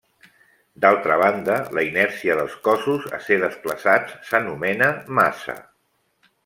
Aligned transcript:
D'altra 0.85 1.17
banda, 1.23 1.57
la 1.79 1.83
inèrcia 1.89 2.39
dels 2.41 2.57
cossos 2.69 3.07
a 3.19 3.21
ser 3.29 3.37
desplaçats 3.47 4.19
s'anomena 4.31 4.93
massa. 5.21 5.63